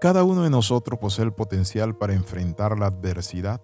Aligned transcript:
Cada 0.00 0.24
uno 0.24 0.42
de 0.42 0.50
nosotros 0.50 0.98
posee 0.98 1.24
el 1.24 1.32
potencial 1.32 1.96
para 1.96 2.14
enfrentar 2.14 2.78
la 2.78 2.86
adversidad 2.86 3.62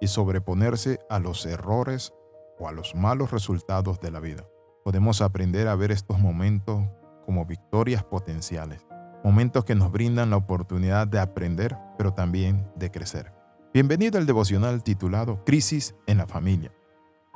y 0.00 0.06
sobreponerse 0.06 0.98
a 1.10 1.18
los 1.18 1.44
errores 1.44 2.12
o 2.58 2.68
a 2.68 2.72
los 2.72 2.94
malos 2.94 3.32
resultados 3.32 4.00
de 4.00 4.10
la 4.10 4.20
vida. 4.20 4.46
Podemos 4.84 5.20
aprender 5.20 5.68
a 5.68 5.74
ver 5.74 5.90
estos 5.90 6.18
momentos 6.18 6.84
como 7.26 7.44
victorias 7.44 8.04
potenciales, 8.04 8.86
momentos 9.24 9.64
que 9.64 9.74
nos 9.74 9.90
brindan 9.90 10.30
la 10.30 10.36
oportunidad 10.36 11.06
de 11.06 11.18
aprender, 11.18 11.76
pero 11.98 12.14
también 12.14 12.70
de 12.76 12.90
crecer. 12.90 13.32
Bienvenido 13.74 14.18
al 14.18 14.26
devocional 14.26 14.82
titulado 14.84 15.44
Crisis 15.44 15.94
en 16.06 16.18
la 16.18 16.26
familia. 16.26 16.72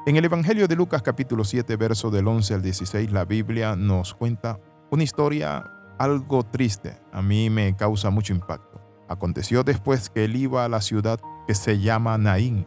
En 0.07 0.16
el 0.16 0.25
Evangelio 0.25 0.68
de 0.68 0.77
Lucas 0.77 1.02
capítulo 1.02 1.45
7, 1.45 1.77
verso 1.77 2.11
del 2.11 2.29
11 2.29 2.55
al 2.55 2.62
16, 2.62 3.12
la 3.12 3.25
Biblia 3.25 3.77
nos 3.77 4.14
cuenta 4.14 4.59
una 4.91 5.02
historia 5.02 5.64
algo 5.99 6.45
triste, 6.45 6.96
a 7.12 7.23
mí 7.23 7.51
me 7.51 7.75
causa 7.77 8.11
mucho 8.11 8.33
impacto. 8.33 8.81
Aconteció 9.09 9.64
después 9.64 10.11
que 10.11 10.25
él 10.25 10.36
iba 10.36 10.64
a 10.64 10.68
la 10.68 10.81
ciudad 10.81 11.18
que 11.46 11.55
se 11.55 11.81
llama 11.81 12.17
Naín, 12.18 12.67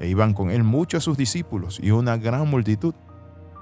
e 0.00 0.08
iban 0.08 0.34
con 0.34 0.50
él 0.50 0.64
muchos 0.64 1.00
de 1.00 1.04
sus 1.04 1.16
discípulos 1.16 1.80
y 1.82 1.90
una 1.90 2.16
gran 2.16 2.48
multitud. 2.48 2.94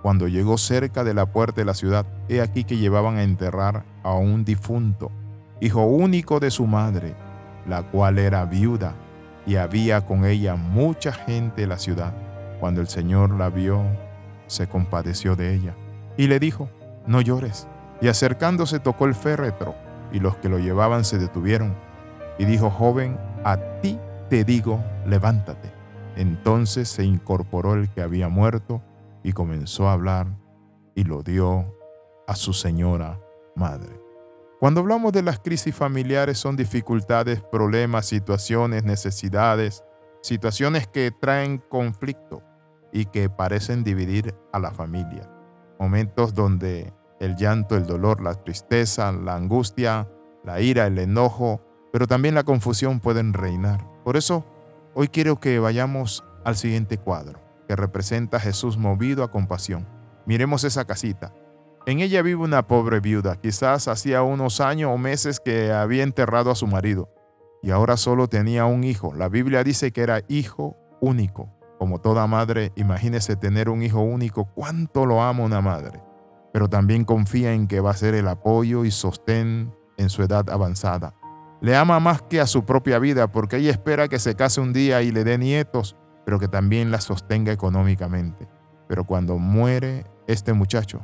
Cuando 0.03 0.29
llegó 0.29 0.59
cerca 0.59 1.05
de 1.05 1.15
la 1.15 1.27
puerta 1.27 1.61
de 1.61 1.65
la 1.65 1.75
ciudad, 1.75 2.07
he 2.29 2.41
aquí 2.41 2.65
que 2.65 2.77
llevaban 2.77 3.17
a 3.17 3.23
enterrar 3.23 3.85
a 4.03 4.15
un 4.15 4.45
difunto, 4.45 5.11
hijo 5.61 5.85
único 5.85 6.41
de 6.41 6.51
su 6.51 6.67
madre, 6.67 7.15
la 7.67 7.83
cual 7.83 8.19
era 8.19 8.45
viuda, 8.45 8.95
y 9.47 9.57
había 9.57 10.05
con 10.05 10.25
ella 10.25 10.57
mucha 10.57 11.13
gente 11.13 11.63
de 11.63 11.67
la 11.67 11.79
ciudad. 11.79 12.13
Cuando 12.61 12.81
el 12.81 12.89
Señor 12.89 13.31
la 13.31 13.51
vio, 13.51 13.83
se 14.47 14.69
compadeció 14.69 15.37
de 15.37 15.55
ella, 15.55 15.75
y 16.17 16.27
le 16.27 16.39
dijo, 16.39 16.69
no 17.07 17.21
llores. 17.21 17.69
Y 18.01 18.09
acercándose 18.09 18.79
tocó 18.79 19.07
el 19.07 19.15
féretro, 19.15 19.75
y 20.13 20.21
los 20.21 20.37
que 20.37 20.49
lo 20.49 20.59
llevaban 20.59 21.05
se 21.05 21.19
detuvieron. 21.19 21.75
Y 22.39 22.45
dijo, 22.45 22.71
joven, 22.71 23.19
a 23.45 23.57
ti 23.81 23.99
te 24.29 24.45
digo, 24.45 24.83
levántate. 25.07 25.73
Entonces 26.17 26.89
se 26.89 27.05
incorporó 27.05 27.75
el 27.75 27.89
que 27.91 28.03
había 28.03 28.29
muerto 28.29 28.83
y 29.23 29.33
comenzó 29.33 29.89
a 29.89 29.93
hablar 29.93 30.27
y 30.95 31.05
lo 31.05 31.23
dio 31.23 31.75
a 32.27 32.35
su 32.37 32.53
señora 32.53 33.21
madre. 33.55 34.01
Cuando 34.59 34.81
hablamos 34.81 35.13
de 35.13 35.23
las 35.23 35.39
crisis 35.39 35.75
familiares 35.75 36.39
son 36.39 36.57
dificultades, 36.57 37.43
problemas, 37.43 38.07
situaciones, 38.07 38.85
necesidades, 38.85 39.85
situaciones 40.23 40.87
que 40.87 41.11
traen 41.11 41.59
conflicto 41.59 42.43
y 42.93 43.05
que 43.05 43.29
parecen 43.29 43.85
dividir 43.85 44.35
a 44.53 44.59
la 44.59 44.71
familia. 44.71 45.31
Momentos 45.79 46.33
donde 46.33 46.95
el 47.21 47.37
llanto, 47.37 47.77
el 47.77 47.87
dolor, 47.87 48.23
la 48.23 48.35
tristeza, 48.35 49.13
la 49.13 49.35
angustia, 49.35 50.09
la 50.45 50.61
ira, 50.61 50.87
el 50.87 50.99
enojo, 50.99 51.61
pero 51.93 52.07
también 52.07 52.35
la 52.35 52.45
confusión 52.45 53.01
pueden 53.01 53.33
reinar. 53.33 53.87
Por 54.05 54.17
eso, 54.17 54.45
hoy 54.95 55.09
quiero 55.09 55.41
que 55.41 55.59
vayamos 55.59 56.25
al 56.45 56.57
siguiente 56.57 56.99
cuadro, 56.99 57.41
que 57.69 57.77
representa 57.77 58.37
a 58.37 58.41
Jesús 58.41 58.77
movido 58.77 59.25
a 59.25 59.31
compasión. 59.31 59.87
Miremos 60.27 60.65
esa 60.65 60.85
casita. 60.85 61.33
En 61.87 62.01
ella 62.01 62.23
vive 62.23 62.43
una 62.43 62.67
pobre 62.67 63.01
viuda, 63.01 63.37
quizás 63.37 63.89
hacía 63.89 64.23
unos 64.23 64.61
años 64.61 64.91
o 64.93 64.99
meses 64.99 65.41
que 65.41 65.73
había 65.73 66.03
enterrado 66.03 66.51
a 66.51 66.57
su 66.57 66.67
marido, 66.67 67.09
y 67.63 67.71
ahora 67.71 67.97
solo 67.97 68.29
tenía 68.29 68.67
un 68.67 68.85
hijo. 68.85 69.15
La 69.15 69.29
Biblia 69.29 69.65
dice 69.65 69.93
que 69.93 70.03
era 70.03 70.23
hijo 70.29 70.77
único. 71.01 71.53
Como 71.79 72.01
toda 72.01 72.27
madre, 72.27 72.73
imagínese 72.75 73.37
tener 73.37 73.69
un 73.69 73.83
hijo 73.83 74.01
único, 74.01 74.47
cuánto 74.55 75.07
lo 75.07 75.23
ama 75.23 75.45
una 75.45 75.61
madre 75.61 76.06
pero 76.57 76.71
también 76.71 77.05
confía 77.05 77.53
en 77.53 77.69
que 77.69 77.81
va 77.81 77.91
a 77.91 77.97
ser 77.99 78.15
el 78.15 78.27
apoyo 78.29 78.87
y 78.87 78.91
sostén 78.91 79.75
en 79.99 80.09
su 80.09 80.23
edad 80.23 80.49
avanzada. 80.49 81.13
Le 81.61 81.77
ama 81.77 82.01
más 82.01 82.23
que 82.23 82.41
a 82.41 82.47
su 82.47 82.65
propia 82.65 82.99
vida 82.99 83.31
porque 83.31 83.59
ella 83.59 83.71
espera 83.71 84.09
que 84.09 84.19
se 84.19 84.37
case 84.37 84.63
un 84.63 84.73
día 84.73 85.03
y 85.03 85.13
le 85.13 85.23
dé 85.23 85.37
nietos, 85.37 85.97
pero 86.25 86.39
que 86.39 86.49
también 86.49 86.91
la 86.91 87.03
sostenga 87.03 87.53
económicamente. 87.53 88.49
Pero 88.89 89.05
cuando 89.05 89.37
muere 89.37 90.07
este 90.27 90.55
muchacho, 90.55 91.03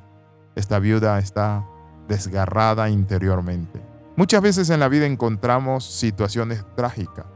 esta 0.54 0.78
viuda 0.78 1.19
está 1.19 1.69
desgarrada 2.09 2.88
interiormente. 2.88 3.78
Muchas 4.16 4.41
veces 4.41 4.71
en 4.71 4.81
la 4.81 4.88
vida 4.88 5.04
encontramos 5.04 5.84
situaciones 5.84 6.65
trágicas 6.77 7.27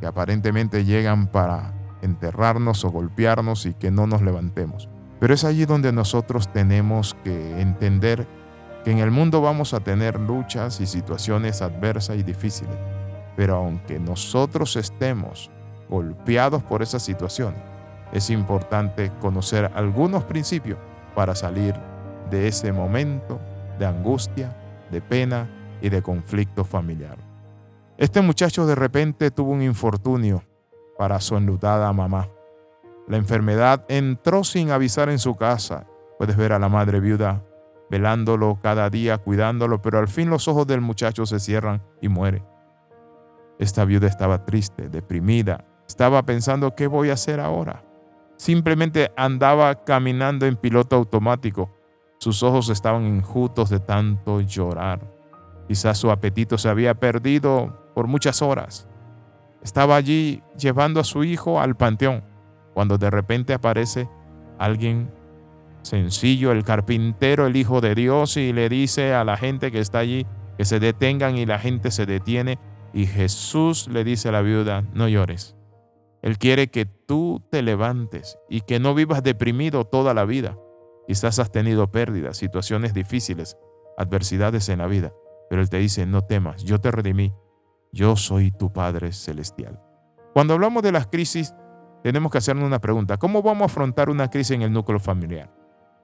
que 0.00 0.06
aparentemente 0.06 0.84
llegan 0.84 1.28
para 1.28 1.72
enterrarnos 2.02 2.84
o 2.84 2.90
golpearnos 2.90 3.64
y 3.64 3.74
que 3.74 3.92
no 3.92 4.08
nos 4.08 4.22
levantemos. 4.22 4.88
Pero 5.24 5.32
es 5.32 5.44
allí 5.44 5.64
donde 5.64 5.90
nosotros 5.90 6.52
tenemos 6.52 7.16
que 7.24 7.58
entender 7.58 8.26
que 8.84 8.90
en 8.90 8.98
el 8.98 9.10
mundo 9.10 9.40
vamos 9.40 9.72
a 9.72 9.80
tener 9.80 10.20
luchas 10.20 10.82
y 10.82 10.86
situaciones 10.86 11.62
adversas 11.62 12.18
y 12.18 12.22
difíciles. 12.22 12.76
Pero 13.34 13.56
aunque 13.56 13.98
nosotros 13.98 14.76
estemos 14.76 15.50
golpeados 15.88 16.62
por 16.62 16.82
esas 16.82 17.02
situaciones, 17.02 17.58
es 18.12 18.28
importante 18.28 19.10
conocer 19.22 19.72
algunos 19.74 20.24
principios 20.24 20.78
para 21.14 21.34
salir 21.34 21.74
de 22.30 22.46
ese 22.46 22.70
momento 22.70 23.40
de 23.78 23.86
angustia, 23.86 24.54
de 24.90 25.00
pena 25.00 25.48
y 25.80 25.88
de 25.88 26.02
conflicto 26.02 26.66
familiar. 26.66 27.16
Este 27.96 28.20
muchacho 28.20 28.66
de 28.66 28.74
repente 28.74 29.30
tuvo 29.30 29.52
un 29.52 29.62
infortunio 29.62 30.44
para 30.98 31.18
su 31.18 31.34
enlutada 31.34 31.90
mamá. 31.94 32.28
La 33.06 33.18
enfermedad 33.18 33.84
entró 33.88 34.44
sin 34.44 34.70
avisar 34.70 35.10
en 35.10 35.18
su 35.18 35.34
casa. 35.36 35.86
Puedes 36.18 36.36
ver 36.36 36.52
a 36.52 36.58
la 36.58 36.68
madre 36.68 37.00
viuda 37.00 37.42
velándolo 37.90 38.58
cada 38.62 38.88
día, 38.90 39.18
cuidándolo, 39.18 39.82
pero 39.82 39.98
al 39.98 40.08
fin 40.08 40.30
los 40.30 40.48
ojos 40.48 40.66
del 40.66 40.80
muchacho 40.80 41.26
se 41.26 41.38
cierran 41.38 41.82
y 42.00 42.08
muere. 42.08 42.42
Esta 43.58 43.84
viuda 43.84 44.08
estaba 44.08 44.44
triste, 44.44 44.88
deprimida, 44.88 45.64
estaba 45.86 46.22
pensando 46.24 46.74
qué 46.74 46.86
voy 46.86 47.10
a 47.10 47.12
hacer 47.14 47.40
ahora. 47.40 47.84
Simplemente 48.36 49.12
andaba 49.16 49.84
caminando 49.84 50.46
en 50.46 50.56
piloto 50.56 50.96
automático. 50.96 51.70
Sus 52.18 52.42
ojos 52.42 52.68
estaban 52.68 53.04
enjutos 53.04 53.70
de 53.70 53.78
tanto 53.78 54.40
llorar. 54.40 55.00
Quizás 55.68 55.98
su 55.98 56.10
apetito 56.10 56.58
se 56.58 56.68
había 56.68 56.94
perdido 56.94 57.92
por 57.94 58.08
muchas 58.08 58.42
horas. 58.42 58.88
Estaba 59.62 59.94
allí 59.94 60.42
llevando 60.58 61.00
a 61.00 61.04
su 61.04 61.22
hijo 61.22 61.60
al 61.60 61.76
panteón 61.76 62.33
cuando 62.74 62.98
de 62.98 63.10
repente 63.10 63.54
aparece 63.54 64.08
alguien 64.58 65.10
sencillo, 65.82 66.52
el 66.52 66.64
carpintero, 66.64 67.46
el 67.46 67.56
Hijo 67.56 67.80
de 67.80 67.94
Dios, 67.94 68.36
y 68.36 68.52
le 68.52 68.68
dice 68.68 69.14
a 69.14 69.24
la 69.24 69.36
gente 69.36 69.70
que 69.70 69.80
está 69.80 70.00
allí 70.00 70.26
que 70.56 70.64
se 70.64 70.80
detengan 70.80 71.36
y 71.36 71.46
la 71.46 71.58
gente 71.58 71.90
se 71.90 72.06
detiene. 72.06 72.58
Y 72.92 73.06
Jesús 73.06 73.88
le 73.88 74.04
dice 74.04 74.28
a 74.28 74.32
la 74.32 74.40
viuda, 74.40 74.82
no 74.92 75.08
llores. 75.08 75.56
Él 76.22 76.38
quiere 76.38 76.68
que 76.68 76.86
tú 76.86 77.42
te 77.50 77.60
levantes 77.62 78.38
y 78.48 78.62
que 78.62 78.78
no 78.78 78.94
vivas 78.94 79.22
deprimido 79.22 79.84
toda 79.84 80.14
la 80.14 80.24
vida. 80.24 80.56
Quizás 81.06 81.38
has 81.38 81.52
tenido 81.52 81.90
pérdidas, 81.90 82.38
situaciones 82.38 82.94
difíciles, 82.94 83.58
adversidades 83.98 84.68
en 84.70 84.78
la 84.78 84.86
vida, 84.86 85.12
pero 85.50 85.60
Él 85.60 85.68
te 85.68 85.78
dice, 85.78 86.06
no 86.06 86.22
temas, 86.22 86.64
yo 86.64 86.80
te 86.80 86.90
redimí, 86.90 87.34
yo 87.92 88.16
soy 88.16 88.50
tu 88.52 88.72
Padre 88.72 89.12
Celestial. 89.12 89.82
Cuando 90.32 90.54
hablamos 90.54 90.82
de 90.82 90.92
las 90.92 91.08
crisis, 91.08 91.52
tenemos 92.04 92.30
que 92.30 92.36
hacernos 92.36 92.66
una 92.66 92.82
pregunta. 92.82 93.16
¿Cómo 93.16 93.40
vamos 93.40 93.62
a 93.62 93.64
afrontar 93.64 94.10
una 94.10 94.28
crisis 94.28 94.50
en 94.50 94.60
el 94.60 94.70
núcleo 94.70 95.00
familiar? 95.00 95.50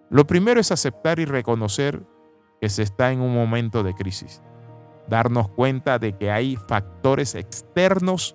Lo 0.09 0.27
primero 0.27 0.59
es 0.59 0.73
aceptar 0.73 1.19
y 1.19 1.27
reconocer 1.27 2.03
que 2.59 2.71
se 2.71 2.83
está 2.83 3.13
en 3.13 3.21
un 3.21 3.35
momento 3.35 3.83
de 3.83 3.93
crisis. 3.93 4.43
Darnos 5.09 5.51
cuenta 5.51 5.99
de 5.99 6.17
que 6.17 6.31
hay 6.31 6.57
factores 6.57 7.35
externos 7.35 8.35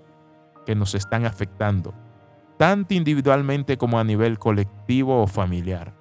que 0.68 0.76
nos 0.76 0.94
están 0.94 1.26
afectando, 1.26 1.96
tanto 2.59 2.94
individualmente 2.94 3.80
como 3.80 3.97
a 3.97 4.03
nivel 4.03 4.38
colectivo 4.38 5.24
o 5.24 5.26
familiar. 5.26 5.96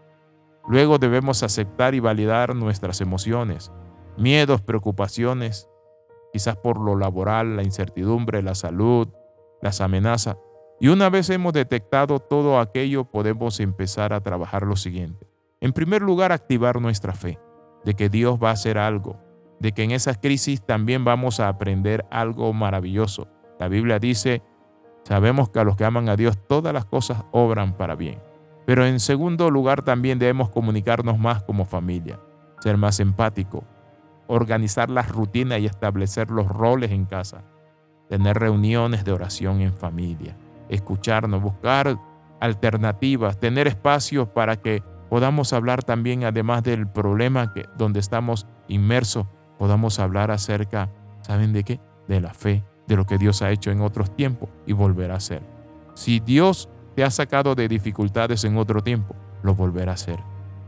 Luego 0.69 0.99
debemos 0.99 1.43
aceptar 1.43 1.95
y 1.95 2.01
validar 2.01 2.55
nuestras 2.55 3.01
emociones, 3.01 3.73
miedos, 4.19 4.61
preocupaciones, 4.61 5.67
quizás 6.31 6.59
por 6.59 6.79
lo 6.79 6.95
laboral, 6.95 7.57
la 7.57 7.63
incertidumbre, 7.63 8.43
la 8.43 8.55
salud, 8.55 9.09
las 9.63 9.81
amenazas, 9.81 10.37
y 10.81 10.89
una 10.89 11.09
vez 11.09 11.31
hemos 11.31 11.53
detectado 11.53 12.19
todo 12.19 12.59
aquello, 12.59 13.05
podemos 13.05 13.61
empezar 13.61 14.13
a 14.13 14.21
trabajar 14.21 14.65
lo 14.65 14.77
siguiente. 14.77 15.27
En 15.61 15.73
primer 15.73 16.03
lugar, 16.03 16.33
activar 16.33 16.81
nuestra 16.81 17.13
fe 17.13 17.39
de 17.85 17.95
que 17.95 18.09
Dios 18.09 18.39
va 18.43 18.51
a 18.51 18.55
hacer 18.55 18.77
algo, 18.77 19.21
de 19.61 19.73
que 19.73 19.85
en 19.85 19.93
esa 19.93 20.15
crisis 20.15 20.65
también 20.65 21.05
vamos 21.05 21.39
a 21.39 21.49
aprender 21.49 22.05
algo 22.11 22.53
maravilloso. 22.53 23.29
La 23.59 23.69
Biblia 23.69 23.99
dice, 23.99 24.43
sabemos 25.05 25.49
que 25.49 25.61
a 25.61 25.65
los 25.65 25.77
que 25.77 25.85
aman 25.85 26.09
a 26.09 26.17
Dios 26.17 26.37
todas 26.49 26.75
las 26.75 26.85
cosas 26.85 27.25
obran 27.31 27.77
para 27.77 27.95
bien. 27.95 28.21
Pero 28.67 28.85
en 28.85 28.99
segundo 28.99 29.51
lugar 29.51 29.83
también 29.83 30.19
debemos 30.19 30.51
comunicarnos 30.51 31.19
más 31.19 31.43
como 31.45 31.67
familia, 31.67 32.19
ser 32.61 32.79
más 32.79 32.99
empático, 32.99 33.65
organizar 34.27 34.91
las 34.91 35.09
rutinas 35.09 35.61
y 35.61 35.67
establecer 35.67 36.31
los 36.31 36.49
roles 36.49 36.91
en 36.91 37.05
casa, 37.05 37.45
tener 38.09 38.39
reuniones 38.39 39.05
de 39.05 39.13
oración 39.13 39.61
en 39.61 39.75
familia 39.75 40.37
escucharnos, 40.69 41.43
buscar 41.43 41.99
alternativas, 42.41 43.39
tener 43.39 43.67
espacios 43.67 44.29
para 44.29 44.57
que 44.57 44.83
podamos 45.09 45.53
hablar 45.53 45.83
también, 45.83 46.25
además 46.25 46.63
del 46.63 46.87
problema 46.89 47.53
que, 47.53 47.67
donde 47.77 48.01
estamos 48.01 48.47
inmersos, 48.69 49.27
podamos 49.59 49.99
hablar 49.99 50.31
acerca, 50.31 50.91
¿saben 51.23 51.53
de 51.53 51.65
qué? 51.65 51.81
de 52.09 52.21
la 52.21 52.35
fe, 52.35 52.65
de 52.87 52.97
lo 52.97 53.07
que 53.07 53.19
Dios 53.19 53.43
ha 53.43 53.51
hecho 53.51 53.71
en 53.71 53.81
otros 53.81 54.15
tiempos 54.15 54.49
y 54.67 54.73
volverá 54.73 55.15
a 55.15 55.19
hacer. 55.19 55.43
Si 55.95 56.21
Dios 56.21 56.69
te 56.95 57.05
ha 57.05 57.11
sacado 57.11 57.55
de 57.55 57.69
dificultades 57.69 58.45
en 58.45 58.57
otro 58.57 58.83
tiempo, 58.83 59.15
lo 59.43 59.55
volverá 59.55 59.93
a 59.93 59.95
hacer. 59.95 60.19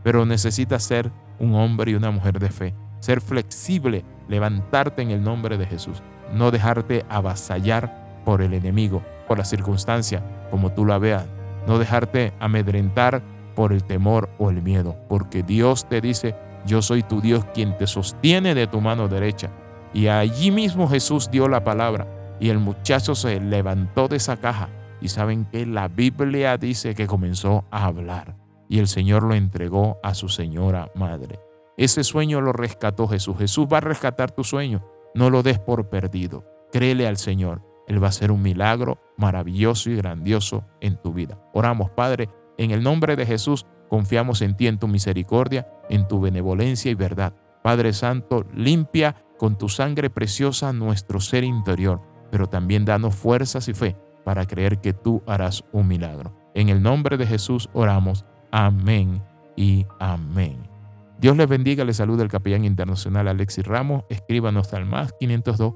Pero 0.03 0.25
necesitas 0.25 0.83
ser 0.83 1.11
un 1.39 1.55
hombre 1.55 1.93
y 1.93 1.95
una 1.95 2.11
mujer 2.11 2.39
de 2.39 2.51
fe, 2.51 2.75
ser 3.01 3.21
flexible, 3.21 4.05
levantarte 4.29 5.03
en 5.03 5.11
el 5.11 5.23
nombre 5.23 5.59
de 5.59 5.67
Jesús, 5.67 6.03
no 6.33 6.51
dejarte 6.51 7.05
avasallar 7.09 8.23
por 8.25 8.43
el 8.43 8.55
enemigo, 8.55 9.03
por 9.27 9.39
la 9.39 9.45
circunstancia, 9.45 10.23
como 10.51 10.73
tú 10.73 10.85
la 10.85 10.99
veas, 10.99 11.27
no 11.67 11.79
dejarte 11.79 12.33
amedrentar 12.39 13.23
por 13.55 13.73
el 13.73 13.85
temor 13.85 14.29
o 14.39 14.51
el 14.51 14.63
miedo, 14.63 14.97
porque 15.09 15.43
Dios 15.43 15.89
te 15.89 16.01
dice, 16.01 16.35
yo 16.67 16.83
soy 16.83 17.03
tu 17.03 17.21
Dios 17.21 17.45
quien 17.55 17.77
te 17.77 17.87
sostiene 17.87 18.55
de 18.55 18.67
tu 18.67 18.81
mano 18.81 19.09
derecha. 19.09 19.51
Y 19.93 20.09
allí 20.09 20.51
mismo 20.51 20.89
Jesús 20.89 21.31
dio 21.31 21.49
la 21.49 21.65
palabra 21.65 22.07
y 22.39 22.51
el 22.51 22.59
muchacho 22.59 23.15
se 23.15 23.41
levantó 23.41 24.09
de 24.09 24.17
esa 24.17 24.37
caja 24.37 24.69
y 25.01 25.09
saben 25.09 25.47
que 25.47 25.65
la 25.65 25.89
Biblia 25.89 26.57
dice 26.59 26.95
que 26.95 27.07
comenzó 27.07 27.65
a 27.71 27.87
hablar 27.87 28.37
y 28.69 28.79
el 28.79 28.89
Señor 28.89 29.23
lo 29.23 29.35
entregó 29.35 29.99
a 30.03 30.15
su 30.15 30.29
señora 30.29 30.91
madre. 30.95 31.41
Ese 31.77 32.05
sueño 32.05 32.41
lo 32.41 32.53
rescató 32.53 33.07
Jesús. 33.07 33.37
Jesús 33.39 33.67
va 33.73 33.79
a 33.79 33.83
rescatar 33.83 34.31
tu 34.31 34.45
sueño. 34.45 34.83
No 35.15 35.31
lo 35.31 35.43
des 35.43 35.59
por 35.59 35.89
perdido. 35.89 36.45
Créele 36.73 37.07
al 37.07 37.17
Señor. 37.17 37.63
Él 37.87 38.03
va 38.03 38.07
a 38.07 38.11
hacer 38.11 38.31
un 38.33 38.43
milagro 38.43 38.99
maravilloso 39.17 39.91
y 39.91 39.97
grandioso 39.97 40.65
en 40.81 41.01
tu 41.01 41.13
vida. 41.13 41.39
Oramos, 41.53 41.91
Padre, 41.91 42.29
en 42.59 42.71
el 42.71 42.83
nombre 42.83 43.17
de 43.17 43.27
Jesús, 43.27 43.67
confiamos 43.89 44.43
en 44.43 44.57
ti, 44.57 44.67
en 44.67 44.79
tu 44.79 44.89
misericordia, 44.89 45.69
en 45.89 46.09
tu 46.09 46.21
benevolencia 46.21 46.91
y 46.91 46.95
verdad. 46.95 47.35
Padre 47.63 47.93
Santo, 47.93 48.47
limpia 48.55 49.17
con 49.39 49.59
tu 49.59 49.69
sangre 49.69 50.11
preciosa 50.11 50.73
nuestro 50.73 51.21
ser 51.21 51.45
interior, 51.45 52.01
pero 52.31 52.49
también 52.49 52.85
danos 52.85 53.15
fuerzas 53.15 53.69
y 53.69 53.75
fe 53.75 53.97
para 54.25 54.47
creer 54.47 54.81
que 54.81 54.93
tú 54.93 55.23
harás 55.27 55.65
un 55.73 55.89
milagro. 55.89 56.35
En 56.55 56.69
el 56.69 56.83
nombre 56.83 57.17
de 57.17 57.27
Jesús 57.27 57.69
oramos. 57.73 58.25
Amén 58.51 59.23
y 59.57 59.87
amén. 60.01 60.57
Dios 61.19 61.37
les 61.37 61.49
bendiga, 61.49 61.85
les 61.85 61.97
saluda 61.97 62.23
el 62.23 62.29
capellán 62.29 62.65
internacional 62.65 63.29
Alexis 63.29 63.67
Ramos. 63.67 64.05
Escríbanos 64.09 64.73
al 64.75 64.85
más 64.87 65.13
502 65.19 65.75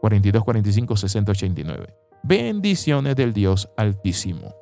4245 0.00 0.96
6089. 0.96 1.94
Bendiciones 2.22 3.16
del 3.16 3.32
Dios 3.32 3.70
Altísimo. 3.76 4.57